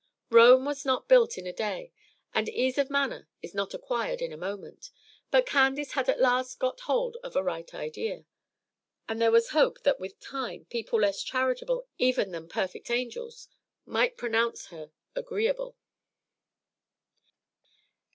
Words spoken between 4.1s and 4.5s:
in a